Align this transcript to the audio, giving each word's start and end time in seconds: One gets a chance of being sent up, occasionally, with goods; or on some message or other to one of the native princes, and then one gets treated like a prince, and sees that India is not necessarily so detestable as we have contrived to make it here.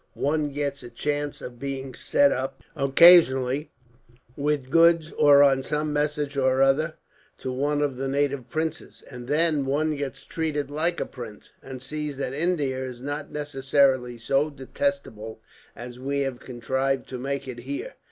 One 0.15 0.49
gets 0.49 0.81
a 0.81 0.89
chance 0.89 1.43
of 1.43 1.59
being 1.59 1.93
sent 1.93 2.33
up, 2.33 2.63
occasionally, 2.75 3.69
with 4.35 4.71
goods; 4.71 5.11
or 5.11 5.43
on 5.43 5.61
some 5.61 5.93
message 5.93 6.35
or 6.35 6.59
other 6.63 6.95
to 7.37 7.51
one 7.51 7.83
of 7.83 7.97
the 7.97 8.07
native 8.07 8.49
princes, 8.49 9.03
and 9.11 9.27
then 9.27 9.63
one 9.63 9.95
gets 9.95 10.25
treated 10.25 10.71
like 10.71 10.99
a 10.99 11.05
prince, 11.05 11.51
and 11.61 11.83
sees 11.83 12.17
that 12.17 12.33
India 12.33 12.83
is 12.83 12.99
not 12.99 13.29
necessarily 13.31 14.17
so 14.17 14.49
detestable 14.49 15.39
as 15.75 15.99
we 15.99 16.21
have 16.21 16.39
contrived 16.39 17.07
to 17.09 17.19
make 17.19 17.47
it 17.47 17.59
here. 17.59 17.93